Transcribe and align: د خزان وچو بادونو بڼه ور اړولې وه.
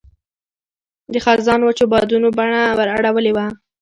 د 1.11 1.13
خزان 1.25 1.61
وچو 1.63 1.85
بادونو 1.91 2.27
بڼه 2.37 2.61
ور 2.77 2.87
اړولې 2.97 3.31
وه. 3.33 3.45